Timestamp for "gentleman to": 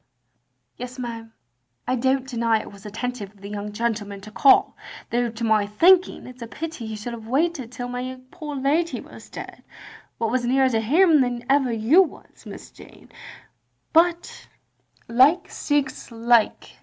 3.71-4.31